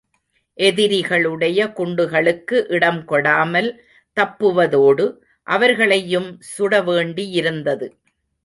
எதிரிகளுடைய 0.57 1.59
குண்டுகளுக்கு 1.73 2.57
இடம் 2.67 2.99
கொடாமல் 3.07 3.69
தப்புவதோடு, 4.17 5.05
அவர்களையும்சுட 5.47 6.83
வேண்டியிருந்தது. 6.89 7.89